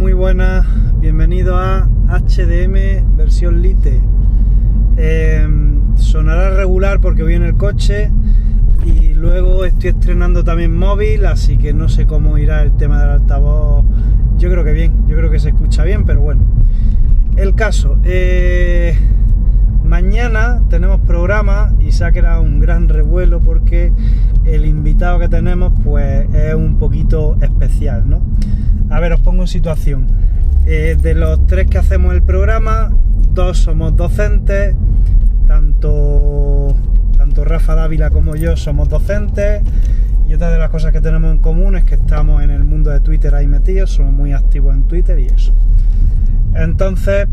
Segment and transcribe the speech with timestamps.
[0.00, 0.64] muy buenas.
[0.98, 4.00] Bienvenido a HDM versión Lite.
[4.96, 8.10] Em, sonará regular porque voy en el coche
[8.86, 13.10] y luego estoy estrenando también móvil, así que no sé cómo irá el tema del
[13.10, 13.84] altavoz.
[14.38, 16.46] Yo creo que bien, yo creo que se escucha bien, pero bueno.
[17.36, 18.96] El caso, eh,
[19.84, 23.92] mañana tenemos programa y se ha creado un gran revuelo porque
[24.46, 28.22] el invitado que tenemos pues es un poquito especial, ¿no?
[28.90, 30.06] A ver, os pongo en situación.
[30.66, 32.92] Eh, de los tres que hacemos el programa,
[33.32, 34.74] dos somos docentes,
[35.46, 36.74] tanto,
[37.16, 39.62] tanto Rafa Dávila como yo somos docentes.
[40.28, 42.90] Y otra de las cosas que tenemos en común es que estamos en el mundo
[42.90, 45.52] de Twitter ahí metidos, somos muy activos en Twitter y eso.
[46.54, 47.26] Entonces,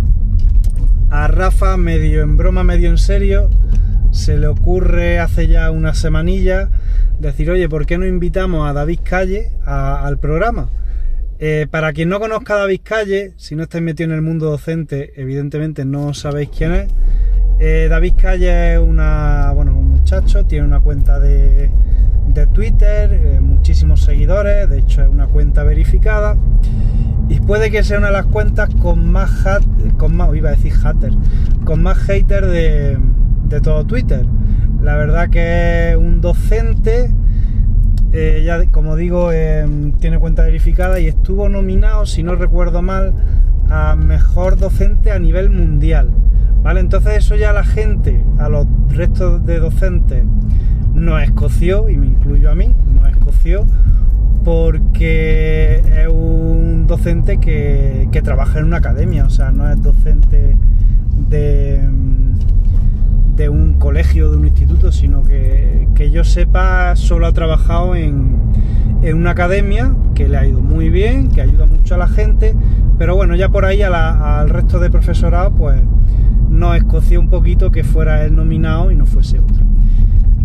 [1.10, 3.50] a Rafa, medio en broma, medio en serio,
[4.12, 6.70] se le ocurre hace ya una semanilla
[7.20, 10.70] decir, oye, ¿por qué no invitamos a David Calle al programa?
[11.40, 14.50] Eh, para quien no conozca a David Calle, si no estáis metido en el mundo
[14.50, 16.88] docente, evidentemente no sabéis quién es.
[17.60, 21.70] Eh, David Calle es una, bueno, un muchacho, tiene una cuenta de,
[22.54, 26.38] Twitter, eh, muchísimos seguidores, de hecho es una cuenta verificada.
[27.30, 29.64] Y puede que sea una de las cuentas con más hat,
[29.98, 31.14] con más, iba a decir hater,
[31.66, 32.98] con más hater de,
[33.50, 34.26] de todo Twitter.
[34.84, 37.12] La verdad que es un docente
[38.20, 43.14] eh, ya como digo, em, tiene cuenta verificada y estuvo nominado, si no recuerdo mal,
[43.70, 46.10] a mejor docente a nivel mundial.
[46.64, 46.80] ¿Vale?
[46.80, 50.26] Entonces eso ya la gente, a los restos de docentes,
[50.96, 53.68] no escoció, y me incluyo a mí, no escoció,
[54.44, 60.58] porque es un docente que, que trabaja en una academia, o sea, no es docente
[61.30, 61.82] de
[63.50, 68.38] un colegio, de un instituto, sino que, que yo sepa, solo ha trabajado en,
[69.02, 72.56] en, una academia que le ha ido muy bien, que ayuda mucho a la gente,
[72.98, 75.82] pero bueno, ya por ahí al resto de profesorado, pues
[76.50, 79.64] nos escoció un poquito que fuera el nominado y no fuese otro.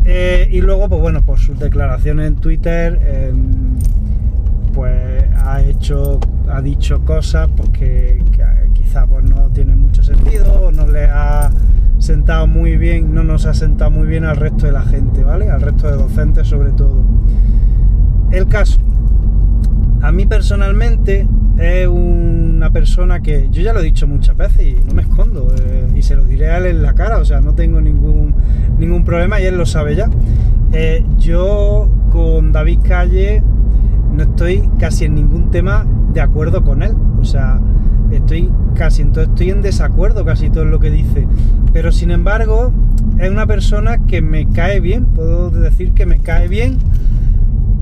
[0.05, 3.79] Eh, y luego, pues bueno, por sus declaraciones en Twitter, em,
[4.75, 6.19] pues ha hecho,
[6.49, 11.51] ha dicho cosas porque que, quizá pues no tiene mucho sentido, no le ha
[12.03, 15.51] sentado muy bien, no nos ha sentado muy bien al resto de la gente, ¿vale?
[15.51, 17.01] Al resto de docentes sobre todo.
[18.33, 18.81] El caso,
[20.01, 24.75] a mí personalmente es una persona que yo ya lo he dicho muchas veces y
[24.85, 27.41] no me escondo eh, y se lo diré a él en la cara, o sea,
[27.41, 28.35] no tengo ningún,
[28.79, 30.11] ningún problema y él lo sabe ya.
[30.73, 33.45] Eh, yo con David Calle
[34.13, 37.61] no estoy casi en ningún tema de acuerdo con él, o sea,
[38.17, 41.27] estoy casi estoy en desacuerdo casi todo lo que dice
[41.73, 42.73] pero sin embargo
[43.19, 46.79] es una persona que me cae bien puedo decir que me cae bien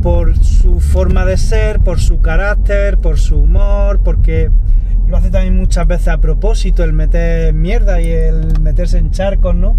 [0.03, 4.51] por su forma de ser por su carácter por su humor porque
[5.09, 9.55] lo hace también muchas veces a propósito el meter mierda y el meterse en charcos
[9.55, 9.77] no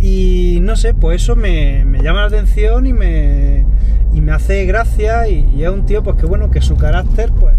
[0.00, 3.66] y no sé pues eso me, llama la atención y me
[4.14, 7.30] y me hace gracia y, y es un tío pues que bueno que su carácter
[7.32, 7.56] pues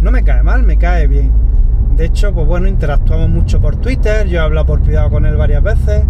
[0.00, 1.45] no me cae mal, me cae bien.
[1.96, 5.36] De hecho, pues bueno, interactuamos mucho por Twitter, yo he hablado por privado con él
[5.36, 6.02] varias veces,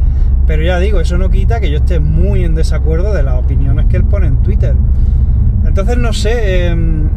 [0.47, 3.87] pero ya digo, eso no quita que yo esté muy en desacuerdo de las opiniones
[3.87, 4.75] que él pone en Twitter.
[5.65, 7.09] Entonces, no sé, em,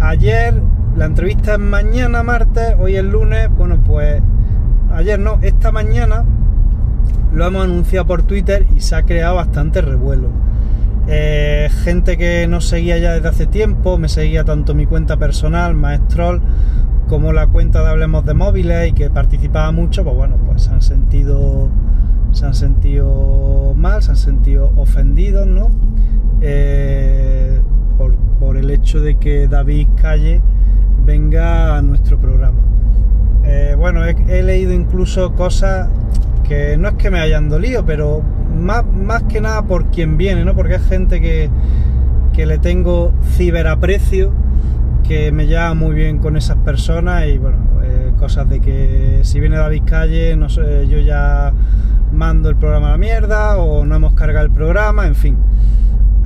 [0.00, 0.54] ayer
[0.96, 4.22] la entrevista es mañana martes, hoy es lunes, bueno, pues
[4.92, 6.24] ayer no, esta mañana
[7.32, 10.28] lo hemos anunciado por Twitter y se ha creado bastante revuelo.
[11.08, 15.74] Eh, gente que nos seguía ya desde hace tiempo, me seguía tanto mi cuenta personal,
[15.74, 16.40] Maestrol,
[17.12, 20.70] como la cuenta de Hablemos de Móviles y que participaba mucho, pues bueno, pues se
[20.70, 21.68] han sentido,
[22.32, 25.70] se han sentido mal, se han sentido ofendidos, ¿no?
[26.40, 27.60] Eh,
[28.40, 30.40] por, el hecho de que David Calle
[31.04, 32.60] venga a nuestro programa.
[33.44, 35.90] Eh, bueno, he, leído incluso cosas
[36.48, 38.22] que no es que me hayan dolido, pero
[38.58, 40.54] más, más que nada por quien viene, ¿no?
[40.54, 41.50] Porque es gente que,
[42.32, 44.32] que le tengo ciberaprecio
[45.02, 49.40] que me lleva muy bien con esas personas y bueno, eh, cosas de que si
[49.40, 51.52] viene David Calle, no sé, yo ya
[52.12, 55.36] mando el programa a la mierda o no hemos cargado el programa, en fin.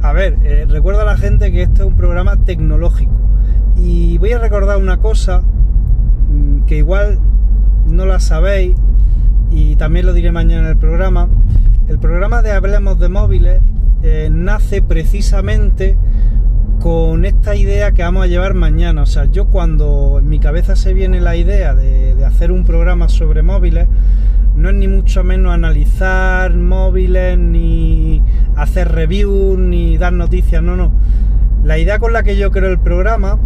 [0.02, 3.12] A ver, eh, recuerdo a la gente que este es un programa tecnológico
[3.76, 7.18] y voy a recordar una cosa mm, que igual
[7.86, 8.74] no la sabéis
[9.50, 11.28] y también lo diré mañana en el programa.
[11.88, 13.60] El programa de Hablemos de Móviles
[14.02, 15.96] eh, nace precisamente
[16.86, 19.02] con esta idea que vamos a llevar mañana.
[19.02, 23.08] O sea, yo cuando en mi cabeza se viene la idea de, hacer un programa
[23.08, 23.88] sobre móviles,
[24.54, 28.22] no es ni mucho menos analizar móviles, ni
[28.54, 30.92] hacer reviews, ni dar noticias, no, no.
[31.64, 33.40] La idea con la que yo creo el programa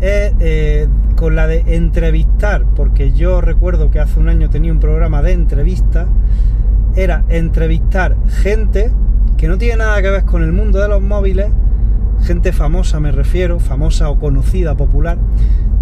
[0.00, 4.80] es eh, con la de entrevistar, porque yo recuerdo que hace un año tenía un
[4.80, 6.08] programa de entrevista,
[6.96, 8.90] era entrevistar gente
[9.36, 11.46] que no tiene nada que ver con el mundo de los móviles,
[12.24, 15.18] gente famosa me refiero, famosa o conocida, popular,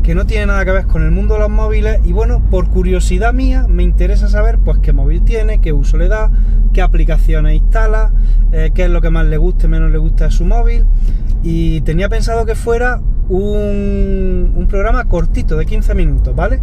[0.02, 2.68] que no tiene nada que ver con el mundo de los móviles y bueno, por
[2.68, 6.30] curiosidad mía me interesa saber pues qué móvil tiene, qué uso le da,
[6.72, 8.12] qué aplicaciones instala,
[8.50, 10.84] eh, qué es lo que más le gusta y menos le gusta de su móvil
[11.44, 16.60] y tenía pensado que fuera un, un, programa cortito de 15 minutos, ¿vale?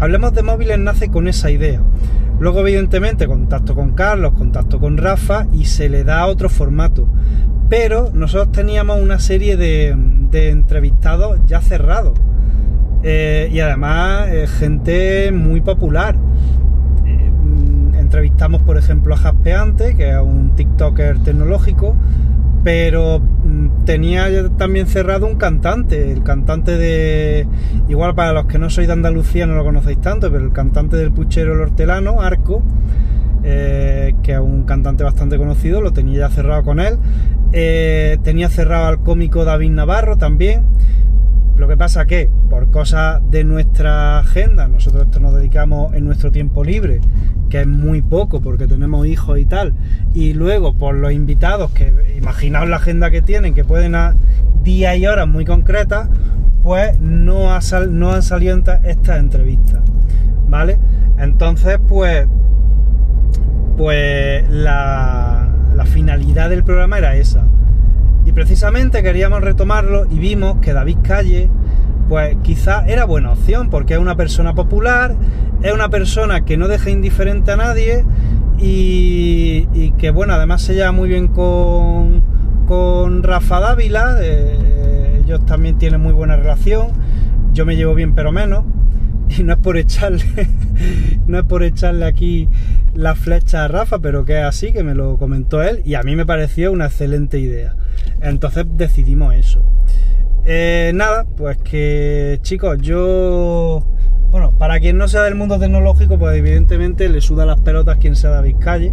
[0.00, 1.80] Hablemos de móviles nace con esa idea.
[2.40, 7.06] Luego, evidentemente, contacto con Carlos, contacto con Rafa y se le da otro formato.
[7.70, 9.96] Pero nosotros teníamos una serie de,
[10.32, 12.18] entrevistados ya cerrados.
[13.02, 16.16] Eh, y además eh, gente muy popular.
[17.06, 17.30] Eh,
[17.98, 21.94] entrevistamos, por ejemplo, a Jaspeante, que es un TikToker tecnológico,
[22.64, 27.46] pero mm, tenía también cerrado un cantante, el cantante de,
[27.88, 30.96] igual para los que no sois de Andalucía no lo conocéis tanto, pero el cantante
[30.96, 32.62] del puchero el hortelano, Arco,
[33.42, 36.98] que es un cantante bastante conocido, lo tenía ya cerrado con él.
[38.22, 40.64] tenía cerrado al cómico David Navarro también.
[41.56, 46.32] Lo que pasa que por cosas de nuestra agenda, nosotros esto nos dedicamos en nuestro
[46.32, 47.00] tiempo libre,
[47.50, 49.74] que es muy poco porque tenemos hijos y tal,
[50.14, 54.14] y luego por los invitados, que imaginaos la agenda que tienen, que pueden a
[54.62, 56.08] días y horas muy concretas,
[56.62, 57.48] pues no,
[57.90, 59.80] no han salido estas entrevistas,
[60.48, 60.78] ¿vale?
[61.18, 62.26] Entonces, pues,
[63.80, 65.48] pues la,
[65.86, 67.46] finalidad del programa era esa.
[68.26, 71.48] Y precisamente queríamos retomarlo y vimos que David Calle,
[72.06, 75.16] pues quizá era buena opción, porque es una persona popular,
[75.62, 78.04] es una persona que no deja indiferente a nadie
[78.58, 82.22] y, que, bueno, además se lleva muy bien con,
[82.68, 86.88] con Rafa Dávila, eh, ellos también tienen muy buena relación,
[87.54, 88.62] yo me llevo bien pero menos,
[89.38, 90.50] y no es por echarle,
[91.26, 92.48] no es por echarle aquí
[92.94, 96.02] la flecha a Rafa, pero que es así, que me lo comentó él, y a
[96.02, 97.74] mí me pareció una excelente idea.
[98.20, 99.62] Entonces decidimos eso.
[100.44, 103.84] Eh, nada, pues que chicos, yo...
[104.30, 108.14] Bueno, para quien no sea del mundo tecnológico, pues evidentemente le suda las pelotas quien
[108.14, 108.92] sea David Calle.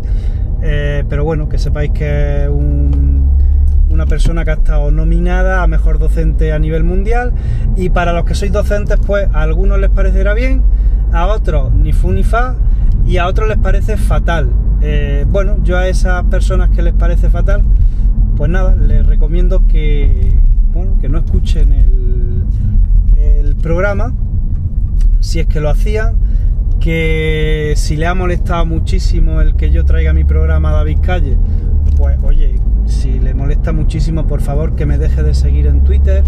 [0.63, 5.99] Eh, pero bueno, que sepáis que es una persona que ha estado nominada a mejor
[5.99, 7.33] docente a nivel mundial.
[7.75, 10.63] Y para los que sois docentes, pues a algunos les parecerá bien,
[11.11, 12.55] a otros ni fu ni fa,
[13.05, 14.49] y a otros les parece fatal.
[14.81, 17.63] Eh, bueno, yo a esas personas que les parece fatal,
[18.35, 20.33] pues nada, les recomiendo que,
[21.01, 22.43] que no escuchen el,
[23.17, 24.13] el programa,
[25.19, 26.17] si es que lo hacían,
[26.79, 31.37] que si le ha molestado muchísimo el que yo traiga mi programa a David Calle,
[31.97, 36.23] pues oye, si le molesta muchísimo, por favor que me deje de seguir en Twitter.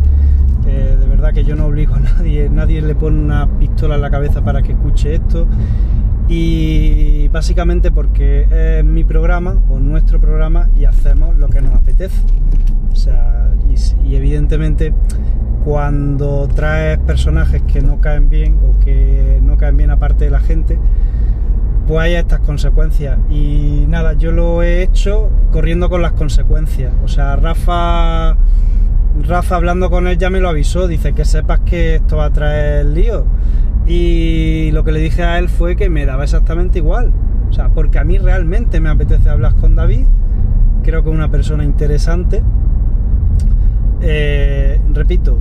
[0.69, 4.01] Eh, de verdad que yo no obligo a nadie, nadie le pone una pistola en
[4.01, 5.47] la cabeza para que escuche esto
[6.27, 12.21] y básicamente porque es mi programa o nuestro programa y hacemos lo que nos apetece.
[12.91, 13.49] O sea,
[14.05, 14.93] y, evidentemente
[15.65, 20.39] cuando traes personajes que no caen bien o que no caen bien aparte de la
[20.39, 20.77] gente,
[21.87, 23.17] pues hay estas consecuencias.
[23.29, 26.93] Y nada, yo lo he hecho corriendo con las consecuencias.
[27.03, 28.37] O sea, Rafa,
[29.27, 32.33] Rafa hablando con él ya me lo avisó, dice que sepas que esto va a
[32.33, 33.25] traer lío
[33.89, 37.11] y lo que le dije a él fue que me daba exactamente igual.
[37.49, 40.05] O sea, porque a mí realmente me apetece hablar con David.
[40.83, 42.43] Creo que es una persona interesante.
[44.01, 45.39] Eh, repito,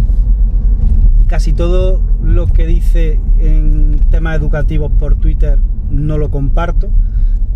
[1.27, 6.89] casi todo lo que dice en temas educativos por Twitter no lo comparto.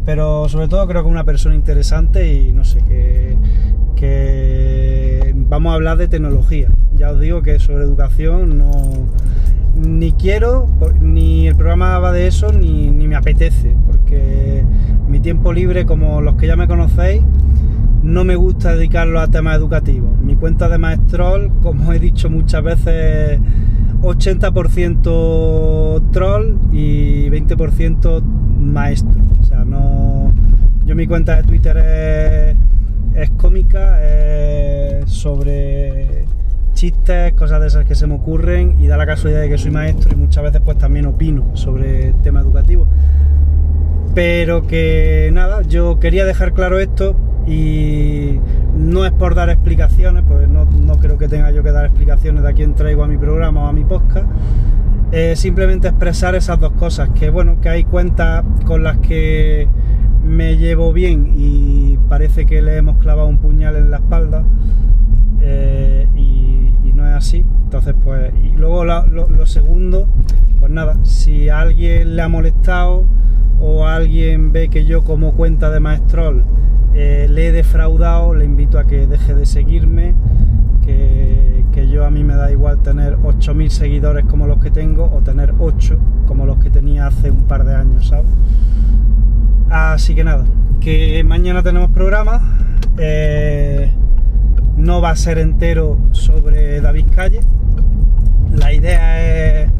[0.05, 3.37] Pero sobre todo creo que es una persona interesante y no sé, que,
[3.97, 4.82] que
[5.53, 6.69] vamos a hablar de tecnología.
[6.97, 8.71] Ya os digo que sobre educación no
[9.75, 10.67] ni quiero,
[10.99, 14.65] ni el programa va de eso, ni, me apetece, porque
[15.09, 17.21] mi tiempo libre, como los que ya me conocéis,
[18.03, 20.19] no me gusta dedicarlo a temas educativos.
[20.23, 23.39] Mi cuenta de maestrol, como he dicho muchas veces,
[24.01, 29.21] 80% troll y 20% maestro.
[29.39, 30.33] O sea, no.
[30.87, 32.57] Yo mi cuenta de Twitter es,
[33.15, 36.25] es cómica, es sobre
[36.75, 39.71] chistes, cosas de esas que se me ocurren y da la casualidad de que soy
[39.71, 42.87] maestro y muchas veces pues también opino sobre tema educativo.
[44.15, 47.17] Pero que nada, yo quería dejar claro esto
[47.47, 48.39] y
[48.77, 50.67] no es por dar explicaciones, pues no,
[50.99, 53.67] creo que tenga yo que dar explicaciones de a quién traigo a mi programa o
[53.67, 54.27] a mi podcast.
[55.35, 59.69] simplemente expresar esas dos cosas, que bueno, que hay cuentas con las que
[60.25, 64.45] me llevo bien y parece que le hemos clavado un puñal en la espalda
[65.41, 67.43] eh, y es así.
[67.65, 70.07] Entonces, pues, y luego lo, segundo,
[70.61, 73.07] pues nada, si a alguien le ha molestado
[73.59, 76.45] o alguien ve que yo como cuenta de Maestrol
[76.93, 80.13] eh, le he defraudado, le invito a que deje de seguirme,
[80.85, 85.11] que, que yo a mí me da igual tener 8.000 seguidores como los que tengo
[85.11, 88.29] o tener 8 como los que tenía hace un par de años, ¿sabes?
[89.71, 90.45] Así que nada,
[90.83, 92.41] que mañana tenemos programa.
[92.99, 93.91] Eh,
[94.77, 97.41] no va a ser entero sobre David Calle.
[98.53, 99.71] La idea es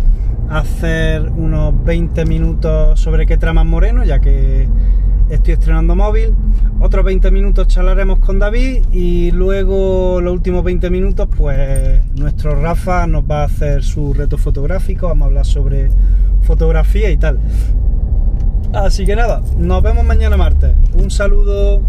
[0.49, 4.69] hacer unos 20 minutos sobre qué tramas Moreno, ya que
[5.29, 6.35] estoy estrenando móvil.
[6.79, 13.07] Otros 20 minutos charlaremos con David y luego los últimos 20 minutos, pues nuestro Rafa
[13.09, 15.89] nos va a hacer su reto fotográfico, vamos a hablar sobre
[16.43, 17.41] fotografía y tal.
[18.73, 20.73] Así que nada, nos vemos mañana martes.
[20.95, 21.83] Un saludo.